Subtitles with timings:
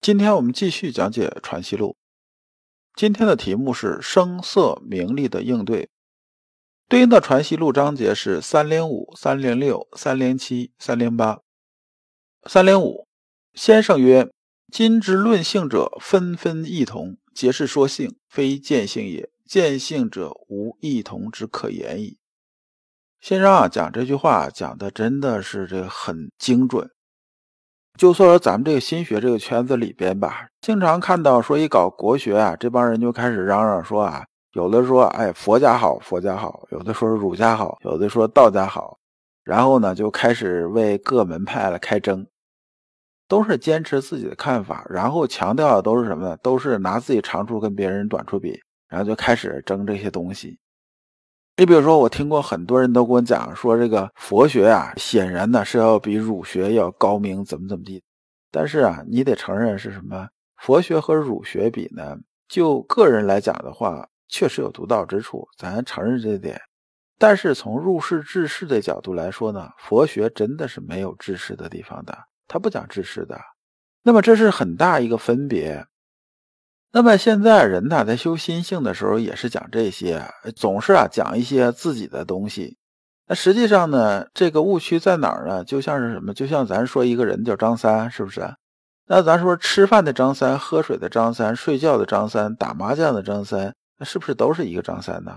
[0.00, 1.88] 今天我们继续讲解《传习录》，
[2.98, 5.90] 今天的题目是声色名利的应对，
[6.88, 11.40] 对应的《传习录》章节是三零五、三零六、三零七、三零八。
[12.48, 13.06] 三零五，
[13.52, 14.30] 先生曰
[14.72, 19.28] ：“今之论性者，纷纷异同，皆是说性，非见性也。
[19.44, 22.16] 见性者，无异同之可言矣。”
[23.20, 26.90] 先生啊，讲这句话讲的真的是这个很精准。
[27.98, 34.24] 就说咱们这个心学这个圈子里边吧，经常看到说一搞国学啊，这帮人就开始嚷嚷说啊，
[34.54, 38.96] 有的说哎佛家好，佛家好；有的说儒家好，有的说道家好。
[39.44, 42.26] 然后呢，就开始为各门派来开争，
[43.26, 46.36] 都是坚持自己的看法，然后强调的都是什么呢？
[46.42, 50.58] 都是拿自己长处跟别人短处比，然后就开始争这些东西。
[51.60, 58.02] 你比如说，我听过很多人都跟我讲说，这个佛学啊，显然呢是要比儒学要高明，怎么怎么地。
[58.50, 60.26] 但是啊，你得承认是什么？
[60.56, 62.16] 佛学和儒学比呢？
[62.48, 66.58] 就个人来讲的话，确实有独到之处，咱承认这点。
[67.18, 72.16] 但是从入世治世的角度来说呢，佛学真的是没有治世的地方的，
[72.48, 73.38] 它不讲治世的。
[74.02, 75.84] 那么这是很大一个分别。
[76.92, 80.24] 那么现在人呢，在修心性的时候也是讲这些，
[80.56, 82.76] 总是啊讲一些自己的东西。
[83.28, 85.62] 那实际上呢，这个误区在哪儿呢？
[85.62, 86.34] 就像是什么？
[86.34, 88.52] 就像咱说一个人叫张三，是不是？
[89.06, 95.32] 那咱说吃饭的张三、喝水的张三、睡觉的张三、打麻将的张三，那是不是都是一个张三呢？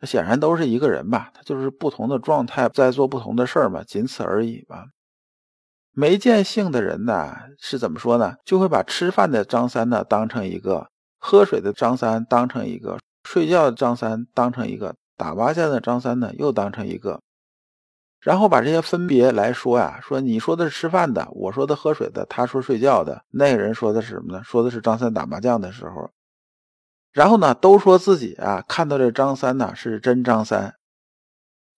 [0.00, 1.32] 那显然都是一个人吧？
[1.34, 4.84] 他就是不同的状态在做不同的事儿嘛，仅此而已吧。
[6.00, 8.36] 没见性的人呢，是怎么说呢？
[8.44, 10.88] 就会把吃饭的张三呢当成一个，
[11.18, 17.20] 喝水的张三当成一个，睡觉的张三当成一个，打麻将的张三呢又当成一个，
[18.20, 24.40] 然后把这些分别来说呀，说你说的是吃饭的，我说的喝水的，他说睡觉的，那个人说的是什么呢？
[24.44, 26.12] 说的是张三打麻将的时候，
[27.12, 30.76] 然后呢都说自己啊看到这张三呢是真张三，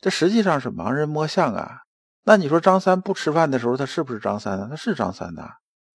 [0.00, 1.82] 这实际上是盲人摸象啊。
[2.28, 4.66] 那你说张三不吃饭的时候，他是不是张三呢？
[4.68, 5.50] 他是张三呐。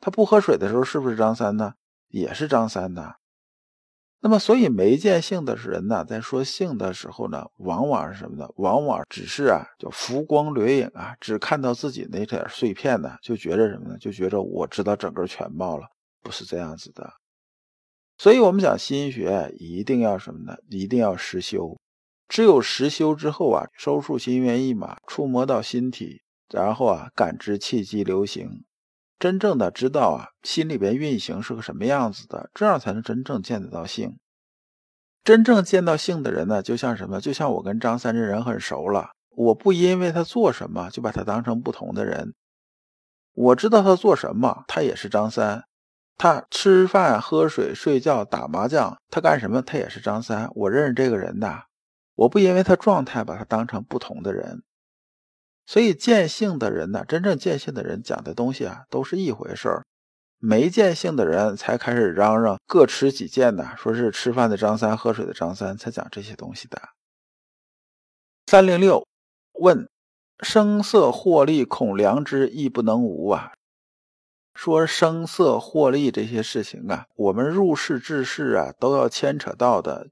[0.00, 1.74] 他不喝水的时候，是不是张三呢？
[2.08, 3.14] 也是张三呐。
[4.18, 8.48] 那么，所以没见性的人呢，在说性的时候呢，往往是什么呢？
[8.56, 13.96] 往往只是啊，就浮光掠影啊，只看到自己那点碎片呢，就觉着什么呢？
[13.96, 15.86] 就觉着我知道整个全貌了，
[16.24, 17.08] 不是这样子的。
[18.18, 20.56] 所以我们讲心学，一定要什么呢？
[20.70, 21.78] 一定要实修。
[22.28, 28.64] 只有实修之后啊，收束心猿意马，触摸到心体，然后啊，感知气机流行，
[29.18, 34.18] 真正的知道啊，心里边运行是个什么样子的，这样才能真正见得到性。
[35.22, 37.20] 真正见到性的人呢，就像什么？
[37.20, 42.34] 就像我跟张三这人很熟了，我不因为他做什么就把他当成不同的人。
[43.34, 45.64] 我知道他做什么，他也是张三。
[46.16, 49.60] 他吃饭、喝水、睡觉、打麻将，他干什么？
[49.60, 50.48] 他也是张三。
[50.54, 51.64] 我认识这个人的。
[52.16, 54.62] 我不因为他状态把他当成不同的人，
[55.64, 59.84] 所以见性的人呢，真正见性的人讲的东西啊，都是一回事儿。
[60.38, 66.80] 没见性的人才开始嚷嚷各持己见呢，说是吃饭的张三、喝水的张三才讲这些东西的。
[68.46, 69.06] 三零六
[69.52, 69.88] 问：
[70.40, 73.52] 声色获利，恐良知亦不能无啊？
[74.54, 80.08] 说声色获利这些事情啊，我们入世治世啊，都要牵扯到的。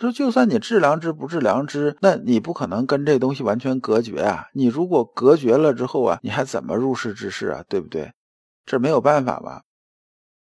[0.00, 4.46] 说，就算你治良知不治良知，那你不可能跟这东西完全隔绝啊！
[4.54, 7.62] 你如果隔绝了之后啊，你还怎么入世治世啊？
[7.68, 8.12] 对不对？
[8.64, 9.62] 这没有办法吧？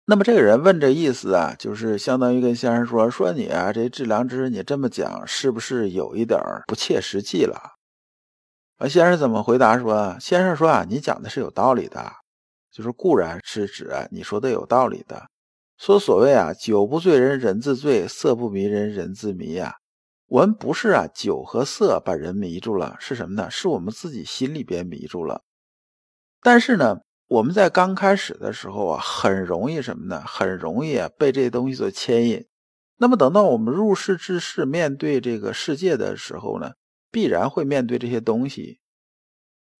[0.05, 7.73] 那么这个人问这意思啊，就是相当于跟先生说：说你啊，这治良知你这么讲，是不是有一点不切实际了？
[8.77, 10.17] 啊，先生怎么回答说？
[10.19, 12.11] 先生说啊，你讲的是有道理的，
[12.71, 15.27] 就是固然是指你说的有道理的。
[15.85, 19.73] 说所谓啊，酒不醉人人自醉，色不迷人人自迷啊。
[20.27, 23.51] 我们不是啊，酒和色把人迷住了，是什么呢？
[23.51, 25.41] 是我们自己心里边迷住了。
[26.41, 30.23] 但是呢，我们在刚开始的时候啊，很容易什么呢？
[30.25, 32.45] 很容易啊被这些东西所牵引。
[32.99, 36.71] 那么等到我们入世之世，面对这个世界的时候呢，
[37.11, 38.79] 必然会面对这些东西。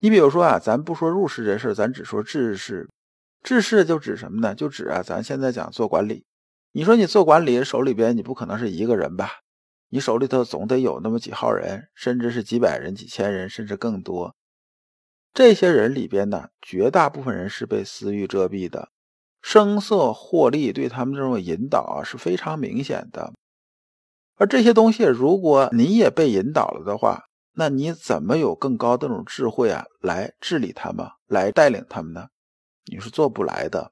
[0.01, 2.89] 你比如说啊，咱不说入世这事咱只说治世。
[3.43, 4.55] 治世就指什么呢？
[4.55, 6.25] 就指啊，咱现在讲做管理。
[6.71, 9.29] 你说你做管理，手里边你不可能是一个人吧？
[9.89, 14.33] 你手里头总得有那么几号人，甚至是几百人、几千人，甚至更多。
[15.33, 18.89] 这些人里边呢，绝大部分人是被私欲遮蔽的，
[19.41, 23.33] 声色获利对他们这种引导啊是非常明显的。
[24.35, 27.25] 而这些东西，如果你也被引导了的话，
[27.55, 32.27] 那你怎么有更高的这种智慧啊，来治理他们，来带领他们呢？
[32.85, 33.91] 你是做不来的。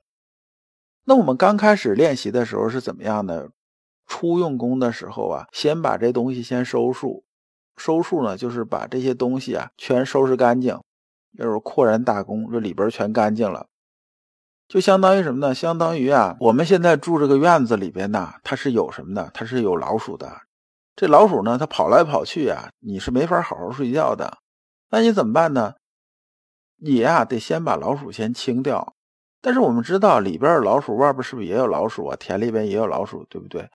[1.05, 3.51] 那我们刚开始练习的时候是怎么样的？
[4.07, 7.23] 初用功的时候啊，先把这东西先收束，
[7.77, 10.79] 收束呢，就是把这些东西啊全收拾干净。
[11.37, 13.67] 就是扩然大功，这里边全干净了，
[14.67, 15.55] 就相当于什么呢？
[15.55, 19.31] 相当于啊，我们现在住这个院子里边呢，它是有什么的？
[19.33, 20.41] 它是有老鼠的。
[20.93, 24.39] 这老鼠呢，它跑来跑去啊，你是没法好好睡觉的。
[24.89, 25.75] 那你怎么办呢？
[26.83, 28.95] 你呀，得先把老鼠先清掉。
[29.39, 32.15] 但是我们知道里边有老鼠，外边是不是也有老鼠啊？
[32.19, 33.69] 田里边也有老鼠，对不对？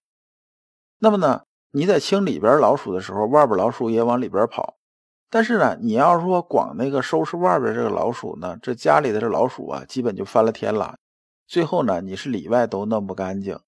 [0.99, 4.77] 那么呢，你在清里边老鼠的时候，外边老鼠也往里边跑。
[5.31, 10.97] 但是呢，你要说光那个收拾外边这个老鼠呢，这家里的这老鼠啊，基本就翻了天了。
[11.47, 13.61] 最后呢，你是里外都弄不干净。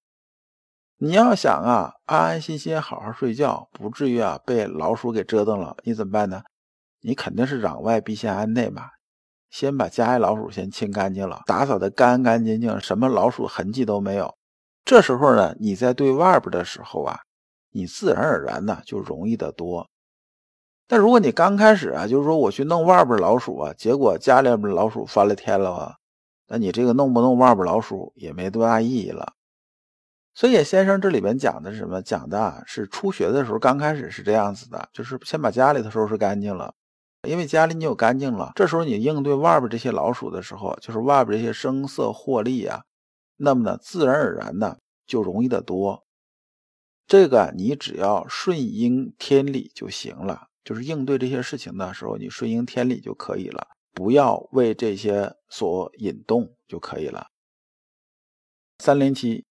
[0.99, 6.43] 你要想啊，安安心心好好睡觉，不至于啊被老鼠给折腾了，你怎么办呢？
[7.03, 8.89] 你肯定是攘外必先安内嘛，
[9.51, 14.35] 先把家里老鼠先清干净了，打扫的干干净净，什么老鼠痕迹都没有。
[14.85, 17.21] 这时候呢，你在对外边的时候啊，
[17.73, 19.89] 你自然而然呢就容易得多。
[20.87, 25.97] 但如果你刚开始啊，就是说我去弄外边老鼠啊，结果家里边老鼠翻了天了啊，
[26.47, 29.35] 那你这个弄不弄外边老鼠也没多大意义了。
[30.33, 32.01] 所以先生这里边讲的是什么？
[32.01, 36.73] 讲的啊是初学的时候刚开始是这样子的，就是先把家里头收拾干净了，
[37.27, 42.83] 因为家里你有干净了，这时候你应对外边这些老鼠的时候，就是外边这些声色获利啊，
[43.37, 44.77] 那么呢自然而然呢
[45.07, 46.05] 就容易得多。
[47.07, 50.49] 这个你只要顺应天理就行了。
[50.65, 57.29] 就是应对这些事情的时候，你顺应天理就可以了，不要为这些所引动就可以了。
[58.79, 59.47] 三零七，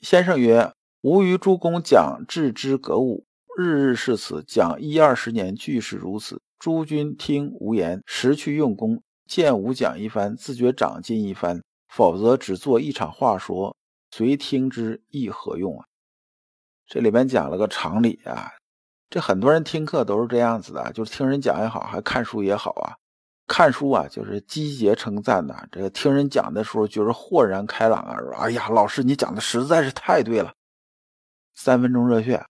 [0.00, 0.72] 先生曰
[1.02, 3.26] ：“吾与诸公讲致之格物，
[3.58, 6.40] 日日是此，讲一二十年，俱是如此。
[6.58, 13.76] 诸君听无言，时去用功，见吾讲一番，自觉长进一番；否则只做一场话说，
[14.10, 15.84] 随听之亦何用啊？”
[16.86, 18.50] 这里边讲了个常理啊。
[19.10, 22.96] 这很多人听课都是这样子的，就是听人讲也好，还看书也好啊。
[23.46, 25.66] 看书啊，就是积节称赞呐。
[25.70, 30.54] 这个听人讲的时候，觉得豁然开朗啊，说：“哎呀，老师你讲的实在是太对了。”
[31.54, 32.42] 三分钟热血，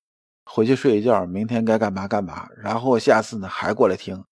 [0.55, 2.47] 回去睡一觉，明天该干嘛干嘛。
[2.59, 4.23] 然后下次呢还过来听，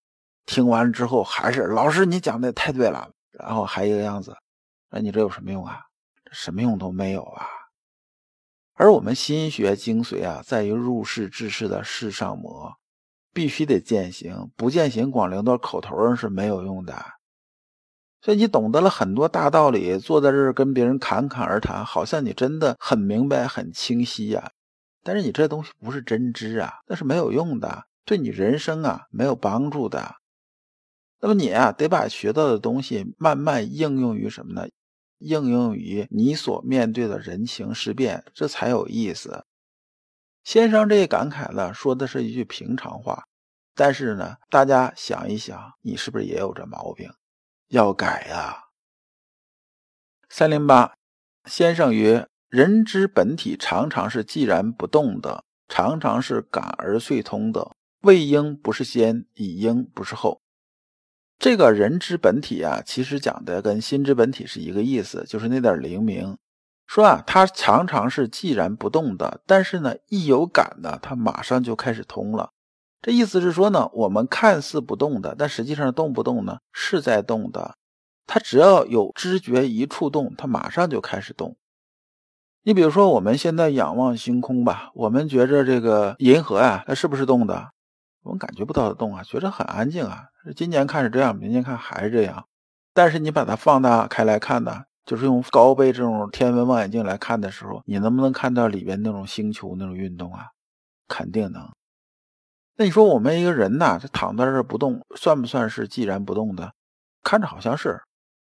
[0.44, 4.36] 听完之后还是老师你讲的太对了，然后还一个样子。
[4.90, 5.80] 那你这有什么用啊？
[6.30, 7.46] 什么用都没有啊。
[8.74, 12.70] 而我们心学精髓啊，在于入世治世的世上魔，
[13.32, 17.02] 必须得践行，不践行光留到口头上是没有用的。
[18.20, 24.50] 所以你懂得了很多大道理，坐在这儿跟别人侃侃而谈，好像你真的很明白、很清晰呀。
[25.02, 30.16] 但是你这东西不是真知啊，那是没有用的，对你人生啊没有帮助的。
[31.20, 34.68] 那么你啊，得把学到的东西慢慢应用于什么呢？
[35.18, 39.44] 应用于你所面对的人情世变，这才有意思。
[40.42, 43.24] 先生这一感慨呢，说的是一句平常话，
[43.74, 47.12] 但是呢，大家想一想，你是不是也有这毛病？
[47.68, 48.68] 要改呀。
[50.30, 50.94] 三零八，
[51.44, 57.76] 先生曰：人之本体常常是寂然不动的，常常是感而遂通的。
[58.00, 60.40] 未应不是先，已应不是后。
[61.38, 66.36] 这个人之本体啊，其实讲的跟心之本体是一个意思，就是那点灵明。
[66.88, 72.50] 说啊，它常常是寂然不动的，但是呢，一有感呢，它马上就开始通了。
[73.00, 77.76] 这意思是说呢，我们看似不动的，但实际上动不动呢是在动的。
[78.26, 81.56] 它只要有知觉一触动，它马上就开始动。
[82.62, 87.70] 你比如说，我们现在仰望星空吧，我们觉着这个银河呀，它是不是动的？
[88.22, 90.24] 我们感觉不到它动啊，觉着很安静啊。
[90.54, 92.44] 今年看是这样，明年看还是这样。
[92.92, 100.48] 但是你把它放大开来看呢，就是用高倍这种天文望远镜来看的时候，你能不能看到里边那种星球那种运动啊？
[101.08, 101.66] 肯定能。
[102.76, 106.72] 那你说我们一个人呐，他躺在这不动，算不算是既然不动的？
[107.22, 108.02] 看着好像是。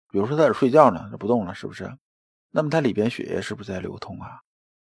[0.09, 1.91] 比如说在这睡觉呢，它不动了，是不是？
[2.55, 4.39] 那么它里边血液是不是在流通啊？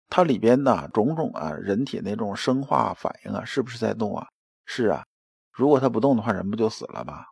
[0.10, 4.28] 它里边的种种啊，人体那种生化反应啊，是不是在动啊？
[4.66, 5.06] 是啊。
[5.52, 7.26] 如果它不动的话，人不就死了吗？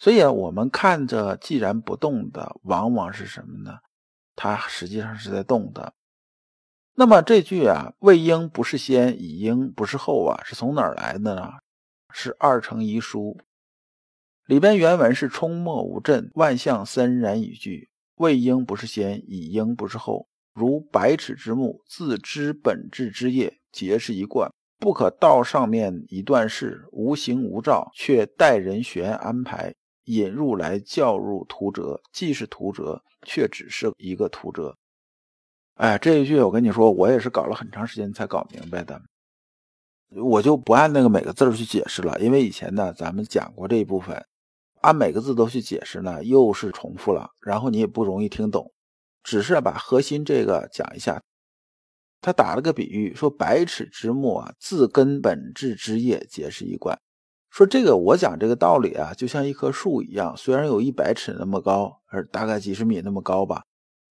[0.00, 3.78] 所以啊，我们看着既然不动的，往往是什么呢？
[4.34, 5.94] 它实际上是在动的。
[6.94, 11.52] 那么这句啊，“未应不是先，已应不是后”啊，是从哪儿来的呢？
[12.12, 13.38] 是二程遗书
[14.46, 17.89] 里边原文是“冲墨无震，万象森然语句”。
[18.20, 20.28] 未应不是先，已应不是后。
[20.52, 29.74] 如百尺之木，自知本质之业，皆是一贯，不可道上面一段事，无形无照，却待人悬安排，
[30.04, 34.76] 引入来教入图折，既是图折，却只是一个图折。
[35.76, 39.00] 哎，这一句我跟你说，我也是搞了很长时间才搞明白的。
[40.10, 44.22] 我就不按那个每个字儿去解释了，因为以前呢咱们讲过这一部分，
[44.80, 48.72] 按每个字都去解释呢，又是重复了，然后你也不容易听懂。
[49.22, 51.20] 只是把核心这个讲一下。
[52.22, 56.98] 他打了个比喻，说百尺之木啊，自根本质之叶，皆是一贯。
[57.50, 63.62] 说这个我讲这个道理啊，就像一棵树一样，虽然有一百尺那么高，而大概几十米那么高吧。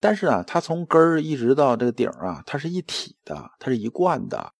[0.00, 4.52] 但是啊，它从根儿一直到这个顶啊，它是一体的，它是一贯的。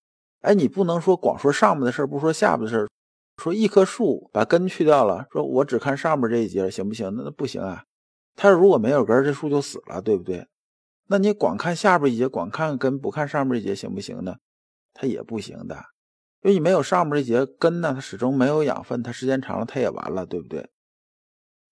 [0.42, 2.88] 哎，你不能说光说上面的事儿，不说下面的事儿。
[3.38, 7.12] 说一棵树把根去掉了，说我只看上面这一节行不行？
[7.16, 7.85] 那那不行啊。
[8.35, 10.47] 它如果没有根，这树就死了，对不对？
[11.07, 14.37] 那你光看下边一节，光看根，不看上面一节行不行呢？
[14.92, 15.76] 它也不行的，
[16.42, 20.68] 因为你没有上面这节根呢，它始终没有养分，它时间长了它也完了，对不对？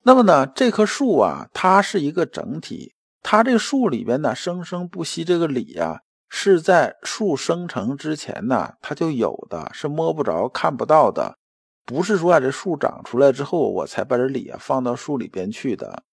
[0.03, 2.93] 那么呢，这棵树啊，它是一个整体。
[3.23, 11.39] 它这树里边呢，生生不息这个理呀，是在树生成之前呢，它就有的，是摸不着、看不到的，
[11.85, 16.03] 不是说啊，这树长出来之后，我才把这理啊放到树里边去的。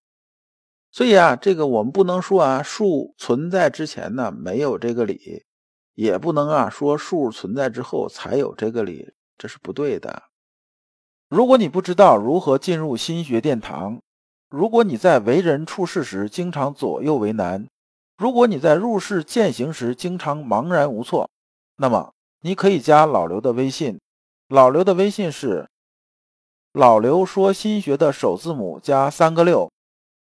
[0.91, 5.45] 所以啊，这个我们不能说啊，树存在之前呢没有这个理，
[5.95, 10.25] 也不能啊说树存在之后才有这个理，这是不对的。
[11.31, 14.03] 如果你不知道如何进入心学殿堂，
[14.51, 17.67] 如果你在为人处事时经常左右为难，
[18.19, 21.31] 如果你在入世践行时经常茫然无措，
[21.77, 22.13] 那么
[22.43, 23.99] 你可以加老刘的微信。
[24.53, 25.67] 老刘的微信是
[26.75, 29.73] 老刘说心学的首字母加三个六。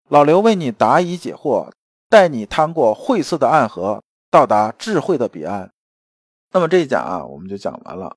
[0.09, 1.71] 老刘为你答疑解惑，
[2.07, 5.73] 带你趟过晦涩的暗河，到达智慧的彼岸。
[6.51, 8.15] 那么这一讲啊，我们就讲完了。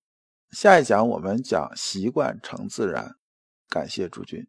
[0.50, 3.16] 下一讲我们讲习惯成自然。
[3.70, 4.46] 感谢诸君。